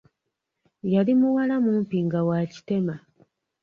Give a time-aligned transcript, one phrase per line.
[0.93, 2.95] Yali muwala mumpi nga wa kitema.